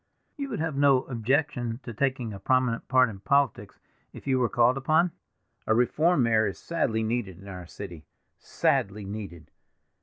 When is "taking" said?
1.93-2.33